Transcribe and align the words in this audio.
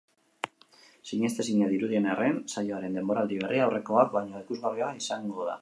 Sinestezina 1.09 1.67
dirudien 1.75 2.09
arren, 2.15 2.41
saioaren 2.55 2.99
denboraldi 3.01 3.41
berria 3.45 3.67
aurrekoak 3.69 4.13
baino 4.19 4.45
ikusgarriagoa 4.47 5.01
izango 5.07 5.39
da. 5.47 5.49